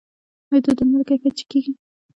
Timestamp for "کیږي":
1.51-1.71